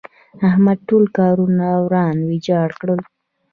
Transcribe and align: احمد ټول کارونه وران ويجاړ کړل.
احمد 0.47 0.77
ټول 0.89 1.03
کارونه 1.17 1.67
وران 1.83 2.15
ويجاړ 2.23 2.69
کړل. 2.81 3.01